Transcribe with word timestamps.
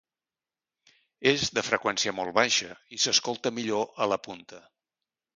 És 1.31 1.43
de 1.57 1.63
freqüència 1.67 2.13
molt 2.19 2.33
baixa 2.37 2.69
i 2.97 2.99
s'escolta 3.03 3.51
millor 3.59 3.85
a 4.07 4.09
la 4.13 4.19
punta. 4.29 4.63